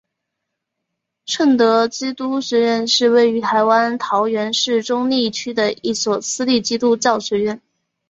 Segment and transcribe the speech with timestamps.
[1.27, 7.61] 圣德基督学院是位于台湾桃园市中坜区的一所私立基督教学院。